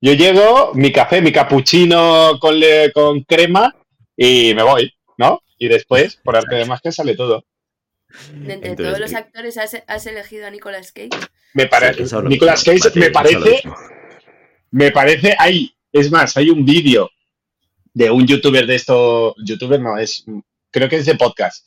[0.00, 2.60] Yo llego, mi café, mi cappuccino con,
[2.94, 3.74] con crema
[4.16, 5.42] y me voy, ¿no?
[5.58, 7.44] Y después, por arte de magia, sale todo.
[8.32, 11.10] De entre todos los actores, ¿has, elegido a Nicolas Cage?
[11.52, 12.04] Me parece.
[12.22, 13.62] Nicolas Cage me parece.
[14.70, 15.34] Me parece.
[15.36, 17.10] Hay, es más, hay un vídeo
[17.92, 19.34] de un youtuber de esto.
[19.44, 20.24] Youtuber no, es.
[20.70, 21.66] Creo que es de podcast.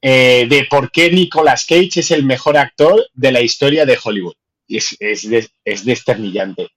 [0.00, 4.34] Eh, de por qué Nicolas Cage es el mejor actor de la historia de Hollywood.
[4.66, 5.28] Y es, es,
[5.64, 6.70] es desternillante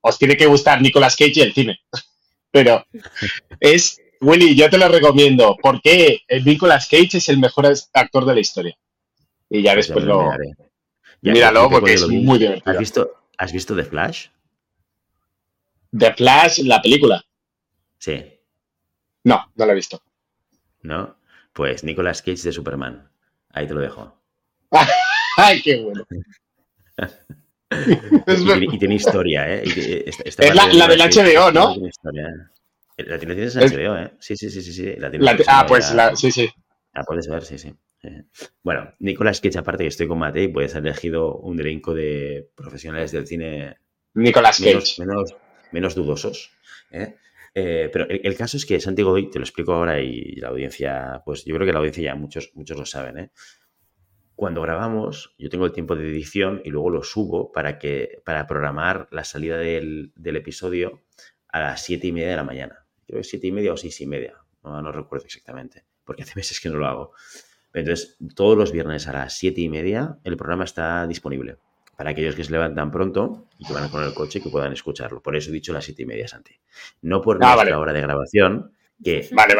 [0.00, 1.80] os tiene que gustar Nicolas Cage y el cine.
[2.50, 2.84] Pero
[3.60, 5.56] es, Willy, yo te lo recomiendo.
[5.62, 8.76] porque Nicolas Cage es el mejor actor de la historia?
[9.48, 10.30] Y ya pues después lo.
[11.22, 12.72] míralo porque es muy divertido.
[12.72, 14.28] ¿Has visto, ¿Has visto The Flash?
[15.96, 17.24] The Flash, la película.
[17.98, 18.22] Sí.
[19.24, 20.02] No, no la he visto.
[20.82, 21.16] ¿No?
[21.52, 23.10] Pues Nicolas Cage de Superman.
[23.50, 24.18] Ahí te lo dejo.
[25.36, 26.04] ¡Ay, qué bueno!
[28.60, 29.62] y, tiene, historia, ¿eh?
[29.64, 31.74] es la, del HBO, ¿no?
[32.96, 34.12] La tienes en HBO, ¿eh?
[34.18, 34.72] Sí, sí, sí, sí.
[34.72, 34.94] sí.
[35.46, 36.48] ah, pues la, sí, sí.
[36.92, 37.74] La puedes ver, sí, sí.
[38.62, 43.12] Bueno, Nicolás Cage, aparte que estoy con Matei, puedes haber elegido un elenco de profesionales
[43.12, 43.76] del cine
[44.14, 44.94] Nicolas Cage.
[44.98, 45.36] Menos,
[45.70, 46.50] menos, dudosos.
[46.90, 47.16] ¿eh?
[47.54, 51.44] Eh, pero el, caso es que Santiago te lo explico ahora y la audiencia, pues
[51.44, 53.30] yo creo que la audiencia ya muchos, muchos lo saben, ¿eh?
[54.42, 58.48] Cuando grabamos, yo tengo el tiempo de edición y luego lo subo para, que, para
[58.48, 61.04] programar la salida del, episodio
[61.46, 62.84] a las siete y media de la mañana.
[63.06, 66.32] Creo que siete y media o seis y media, no, no recuerdo exactamente, porque hace
[66.34, 67.12] meses que no lo hago.
[67.72, 71.58] Entonces, todos los viernes a las siete y media el programa está disponible
[71.96, 74.72] para aquellos que se levantan pronto y que van con el coche y que puedan
[74.72, 75.22] escucharlo.
[75.22, 76.56] Por eso he dicho las siete y media, Santi.
[77.02, 79.54] No por ah, nuestra hora de grabación, que vale,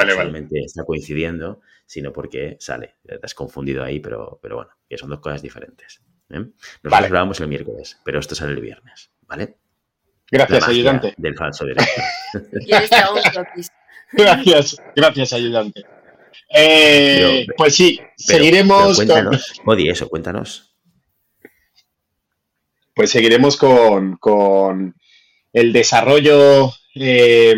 [0.64, 2.96] está coincidiendo, sino porque sale.
[3.05, 6.02] Te has confundido ahí, pero, pero bueno, que son dos cosas diferentes.
[6.31, 6.46] ¿eh?
[6.83, 9.57] Nosotros grabamos el miércoles, pero esto sale el viernes, ¿vale?
[10.31, 11.14] Gracias, ayudante.
[11.16, 12.02] Del falso directo.
[14.12, 15.85] gracias, gracias, ayudante.
[16.48, 18.96] Eh, pues sí, seguiremos.
[18.96, 19.52] cuéntanos,
[19.87, 20.74] eso, cuéntanos.
[22.94, 24.94] Pues seguiremos con, con
[25.52, 27.55] el desarrollo eh,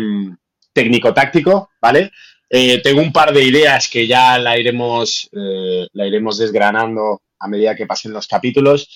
[0.75, 2.11] técnico-táctico, ¿vale?
[2.49, 7.47] Eh, tengo un par de ideas que ya la iremos, eh, la iremos desgranando a
[7.47, 8.87] medida que pasen los capítulos.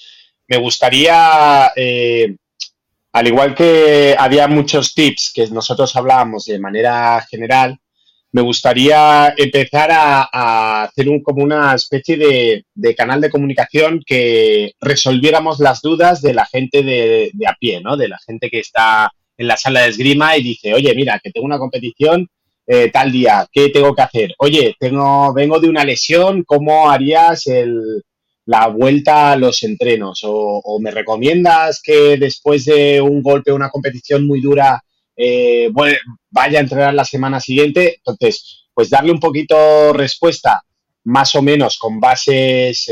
[0.48, 2.36] Me gustaría, eh,
[3.14, 7.78] al igual que había muchos tips que nosotros hablábamos de manera general,
[8.32, 12.18] me gustaría empezar a, hacer un, como una especie
[12.76, 17.98] de, canal de comunicación que resolviéramos las dudas de la gente de a pie, ¿no?
[17.98, 21.32] De la gente que está en la sala de esgrima y dice, oye, mira, que
[21.32, 22.28] tengo una competición
[22.68, 24.36] eh, tal día, ¿qué tengo que hacer?
[24.38, 27.46] Oye, tengo, vengo de una lesión, ¿cómo harías
[28.46, 30.20] la vuelta a los entrenos?
[30.24, 34.84] O, me recomiendas que después de un golpe o una competición muy dura
[35.16, 35.70] eh,
[36.30, 37.96] vaya a entrenar la semana siguiente?
[37.96, 40.62] Entonces, pues darle un poquito respuesta
[41.06, 42.86] más o menos con bases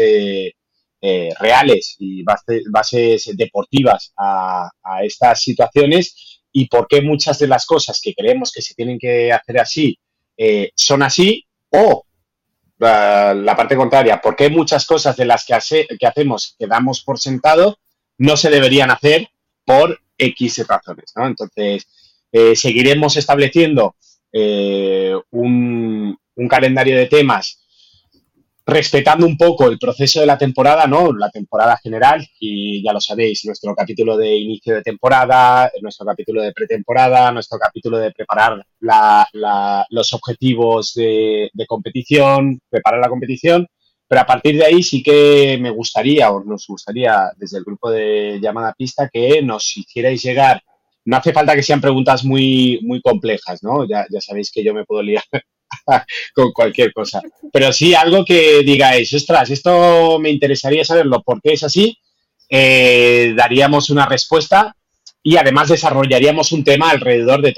[0.99, 4.71] eh, reales y bases, deportivas a,
[5.03, 9.31] estas situaciones y por qué muchas de las cosas que creemos que se tienen que
[9.31, 9.99] hacer así
[10.35, 12.03] eh, son así o
[12.79, 17.77] la parte contraria, por qué muchas cosas de las que, hacemos que damos por sentado
[18.17, 19.29] no se deberían hacer
[19.65, 21.13] por X razones.
[21.15, 21.27] ¿no?
[21.27, 21.87] Entonces,
[22.31, 23.95] eh, seguiremos estableciendo
[24.33, 26.17] eh, un,
[26.49, 27.66] calendario de temas
[28.67, 31.13] respetando un poco el proceso de la temporada, ¿no?
[31.13, 36.41] La temporada general, y ya lo sabéis, nuestro capítulo de inicio de temporada, nuestro capítulo
[36.41, 38.61] de pretemporada, nuestro capítulo de preparar
[39.89, 43.65] los objetivos de, competición, preparar la competición,
[44.05, 47.89] pero a partir de ahí sí que me gustaría, o nos gustaría desde el grupo
[47.89, 50.61] de llamada pista, que nos hicierais llegar
[51.05, 53.87] no hace falta que sean preguntas muy, muy complejas, ¿no?
[53.87, 55.23] Ya, ya sabéis que yo me puedo liar
[56.33, 57.21] con cualquier cosa.
[57.51, 61.97] Pero sí algo que digáis, ostras, esto me interesaría saberlo, ¿por qué es así?
[62.49, 64.75] Eh, daríamos una respuesta
[65.21, 67.53] y además desarrollaríamos un tema alrededor de,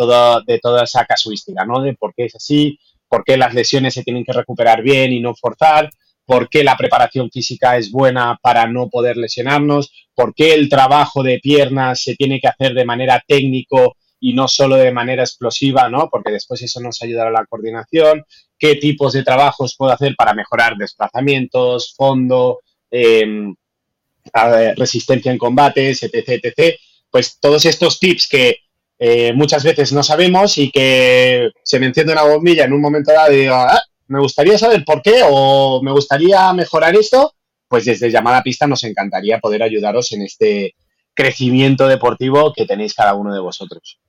[0.48, 1.82] de toda esa casuística, ¿no?
[1.82, 5.20] De por qué es así, por qué las lesiones se tienen que recuperar bien y
[5.20, 5.90] no forzar,
[6.26, 11.24] por qué la preparación física es buena para no poder lesionarnos, por qué el trabajo
[11.24, 15.90] de piernas se tiene que hacer de manera técnico y no solo de manera explosiva,
[15.90, 16.10] ¿no?
[16.10, 18.26] Porque después eso nos ayudará a la coordinación,
[18.58, 22.60] qué tipos de trabajos puedo hacer para mejorar desplazamientos, fondo,
[22.92, 23.56] em,
[24.76, 26.76] resistencia en combates, etc, etc.
[27.10, 28.58] Pues todos estos tips que
[29.00, 33.14] eh, muchas veces no sabemos y que se me enciende una bombilla en un momento
[33.14, 37.34] dado y digo, ah, me gustaría saber por qué o me gustaría mejorar esto,
[37.68, 40.76] pues desde Llamada Pista nos encantaría poder ayudaros en este
[41.14, 44.00] crecimiento deportivo que tenéis cada uno de vosotros.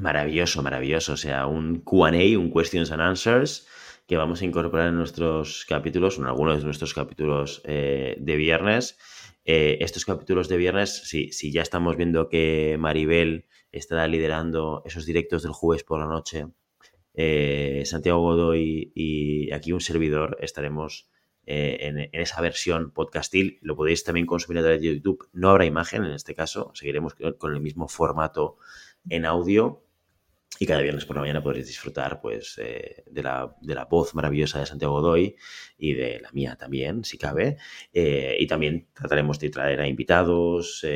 [0.00, 1.14] Maravilloso, maravilloso.
[1.14, 3.66] O sea, un QA, un Questions and Answers,
[4.06, 8.98] que vamos a incorporar en nuestros capítulos, en algunos de nuestros capítulos eh, de viernes.
[9.44, 15.04] Eh, estos capítulos de viernes, si, si ya estamos viendo que Maribel estará liderando esos
[15.04, 16.46] directos del jueves por la noche
[17.14, 21.08] eh, Santiago Godoy y aquí un servidor estaremos
[21.46, 23.58] eh, en, esa versión podcastil.
[23.62, 25.28] Lo podéis también consumir a través de YouTube.
[25.32, 28.58] No habrá imagen en este caso, seguiremos con el mismo formato
[29.08, 29.83] en audio.
[30.58, 34.66] Y cada viernes por la mañana podréis disfrutar pues, eh, de, la, voz maravillosa de
[34.66, 35.36] Santiago Godoy
[35.76, 37.56] y de la mía también, si cabe.
[37.92, 40.86] y también trataremos de traer a invitados,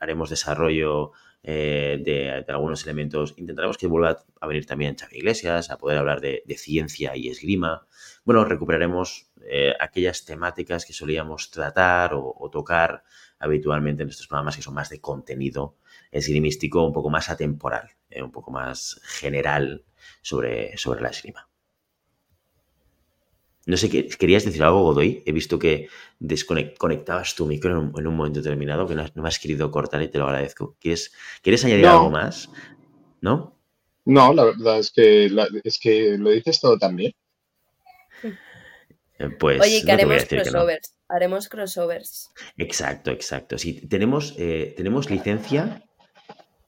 [0.00, 1.12] haremos desarrollo
[1.48, 3.34] eh, de, algunos elementos.
[3.36, 7.86] Intentaremos que vuelva a venir también Xavi Iglesias, a poder hablar de, ciencia y esgrima.
[8.24, 13.04] Bueno, recuperaremos eh, aquellas temáticas que solíamos tratar o, tocar
[13.38, 15.76] habitualmente en estos programas que son más de contenido
[16.10, 19.84] esgrimístico, un poco más atemporal, eh, un poco más general
[20.22, 21.48] sobre, sobre la esgrima.
[23.66, 25.24] No sé, ¿querías decir algo, Godoy?
[25.26, 25.88] He visto que
[26.20, 30.18] desconectabas tu micro en un, momento determinado, que no, me has querido cortar y te
[30.18, 30.76] lo agradezco.
[30.80, 32.48] ¿Quieres, ¿quieres añadir algo más?
[33.20, 33.58] ¿No?
[34.04, 35.28] No, la verdad es que,
[35.64, 37.12] es que lo dices todo también.
[39.18, 40.94] Eh, pues, Oye, que haremos crossovers.
[41.08, 42.30] Haremos crossovers.
[42.56, 43.58] Exacto, exacto.
[43.58, 45.82] Sí, tenemos, eh, tenemos licencia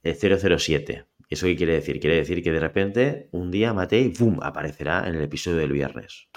[0.02, 1.07] 007.
[1.28, 2.00] ¿Eso qué quiere decir?
[2.00, 6.28] Quiere decir que de repente un día Matei, ¡bum!, aparecerá en el episodio del viernes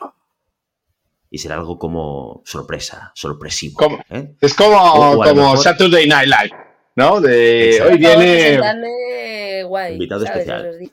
[1.29, 3.79] y será algo como sorpresa, sorpresivo.
[4.09, 4.35] ¿eh?
[4.41, 6.57] Es como, como Saturday Night Live,
[6.97, 7.21] ¿no?
[7.21, 9.63] De hoy viene.
[9.63, 10.91] Guay, invitado especial.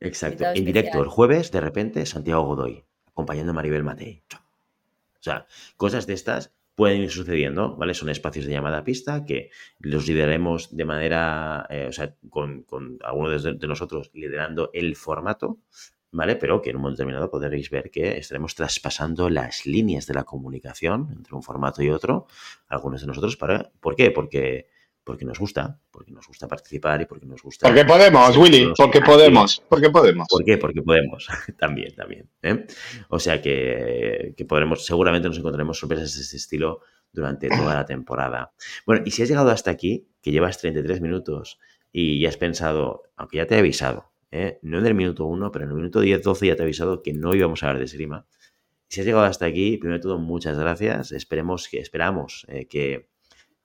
[0.00, 0.44] Exacto.
[0.54, 4.22] en directo el jueves, de repente, Santiago Godoy, acompañando a Maribel Matei.
[4.32, 7.94] O sea, cosas de estas pueden ir sucediendo, ¿vale?
[7.94, 12.62] Son espacios de llamada a pista que los lideraremos de manera, eh, o sea, con,
[12.64, 15.60] con algunos de, nosotros liderando el formato,
[16.10, 16.36] ¿vale?
[16.36, 20.24] Pero que en un momento determinado podréis ver que estaremos traspasando las líneas de la
[20.24, 22.26] comunicación entre un formato y otro,
[22.68, 24.10] algunos de nosotros, para, ¿por qué?
[24.10, 24.68] Porque,
[25.04, 27.68] porque nos gusta, porque nos gusta participar y porque nos gusta...
[27.68, 30.26] Porque podemos, Willy, porque podemos, porque podemos.
[30.28, 30.56] ¿Por qué?
[30.56, 32.30] Porque podemos, también, también.
[32.42, 32.66] ¿eh?
[33.10, 36.80] O sea que, que podremos, seguramente nos encontraremos sorpresas de ese estilo
[37.12, 38.52] durante toda la temporada.
[38.86, 41.60] Bueno, y si has llegado hasta aquí, que llevas 33 minutos
[41.92, 44.58] y ya has pensado, aunque ya te he avisado, ¿eh?
[44.62, 47.12] no en el minuto 1, pero en el minuto 10-12 ya te he avisado que
[47.12, 48.26] no íbamos a hablar de esgrima.
[48.88, 51.12] Si has llegado hasta aquí, primero de todo, muchas gracias.
[51.12, 53.08] Esperemos que, esperamos eh, que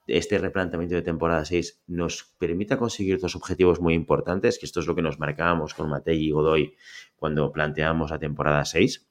[0.06, 4.86] este replanteamiento de temporada 6 nos permita conseguir dos objetivos muy importantes, que esto es
[4.86, 6.76] lo que nos marcábamos con Matei y Godoy
[7.16, 9.08] cuando planteamos la temporada 6,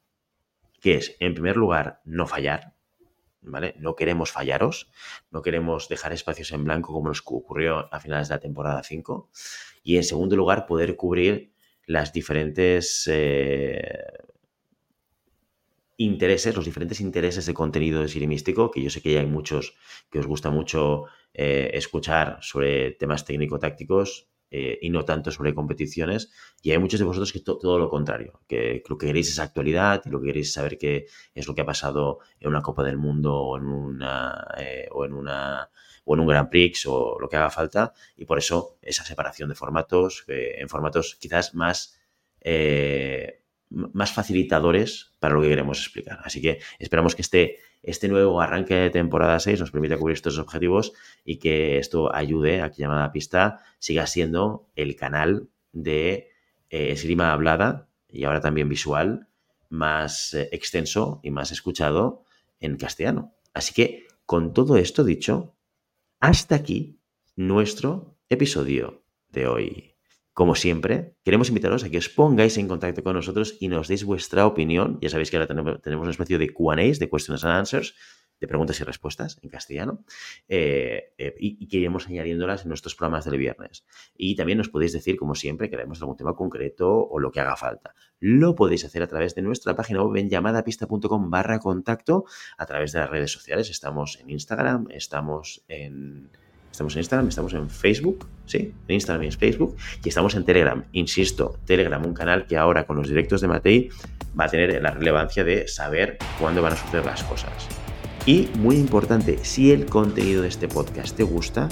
[0.82, 2.74] que es, en primer lugar, no fallar,
[3.42, 3.76] ¿vale?
[3.80, 4.92] No queremos fallaros,
[5.32, 9.30] no queremos dejar espacios en blanco como nos ocurrió a finales de la temporada 5.
[9.84, 11.54] Y en segundo lugar, poder cubrir
[11.86, 13.82] las diferentes eh,
[16.00, 19.76] intereses, los diferentes intereses de contenido esgrimístico, que yo sé que ya hay muchos
[20.10, 26.32] que os gusta mucho eh, escuchar sobre temas técnico-tácticos eh, y no tanto sobre competiciones.
[26.64, 30.02] Y hay muchos de vosotros que todo lo contrario, que lo que queréis es actualidad
[30.06, 32.98] y lo que queréis saber qué es lo que ha pasado en una Copa del
[32.98, 34.48] Mundo o en una,
[34.92, 35.70] o en una
[36.10, 37.94] o en un Grand Prix o lo que haga falta.
[38.18, 42.00] Y por eso esa separación de formatos, eh, en formatos quizás más,
[42.42, 46.20] eh, más facilitadores para lo que queremos explicar.
[46.24, 50.40] Así que esperamos que este, este nuevo arranque de temporada 6 nos permita cubrir estos
[50.40, 50.94] objetivos
[51.24, 56.32] y que esto ayude a que Llamada Pista siga siendo el canal de
[56.70, 59.28] eh, esgrima hablada y ahora también visual
[59.70, 62.24] más extenso y más escuchado
[62.60, 63.34] en castellano.
[63.54, 65.56] Así que con todo esto dicho,
[66.20, 67.00] hasta aquí
[67.36, 69.89] nuestro episodio de hoy.
[70.40, 74.06] Como siempre, queremos invitaros a que os pongáis en contacto con nosotros y nos deis
[74.06, 74.98] vuestra opinión.
[75.02, 77.94] Ya sabéis que ahora tenemos, una especie de QAs, de Questions and Answers,
[78.40, 80.06] de preguntas y respuestas en castellano,
[80.48, 83.86] eh, eh, y, que iremos añadiéndolas en nuestros programas del viernes.
[84.16, 87.42] Y también nos podéis decir, como siempre, que haremos algún tema concreto o lo que
[87.42, 87.94] haga falta.
[88.22, 92.24] Lo podéis hacer a través de nuestra página web en llamadapista.com barra contacto,
[92.58, 93.70] a través de las redes sociales.
[93.70, 96.32] Estamos en Instagram, estamos en
[96.80, 100.46] Estamos en Instagram, estamos en Facebook, sí, en Instagram y en Facebook, y estamos en
[100.46, 100.82] Telegram.
[100.94, 103.90] Insisto, Telegram, un canal que ahora con los directos de Matei
[104.40, 107.52] va a tener la relevancia de saber cuándo van a suceder las cosas.
[108.26, 111.68] Y muy importante, si el contenido de este podcast te gusta,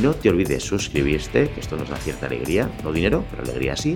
[0.00, 3.94] no te olvides suscribirte, que esto nos da cierta alegría, no dinero, pero alegría sí.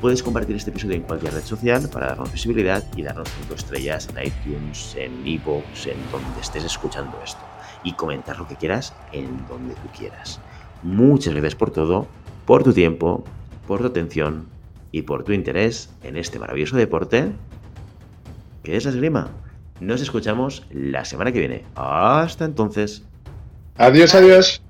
[0.00, 4.08] Puedes compartir este episodio en cualquier red social para darnos visibilidad y darnos 5 estrellas
[4.08, 7.53] en iTunes, en iVoox, en donde estés escuchando esto
[7.84, 10.40] y comentar lo que quieras en donde tú quieras.
[10.82, 12.08] Muchas gracias por todo,
[12.46, 13.24] por tu tiempo,
[13.68, 14.46] por tu atención
[14.90, 17.32] y por tu interés en este maravilloso deporte
[18.64, 19.30] que es la esgrima.
[19.80, 21.64] Nos escuchamos la semana que viene.
[21.74, 23.04] Hasta entonces.
[23.76, 24.62] Adiós, adiós.